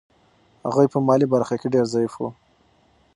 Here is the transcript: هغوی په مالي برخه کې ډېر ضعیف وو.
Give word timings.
هغوی 0.65 0.87
په 0.93 0.99
مالي 1.07 1.27
برخه 1.33 1.55
کې 1.61 1.67
ډېر 1.73 1.85
ضعیف 1.93 2.13
وو. 2.17 2.29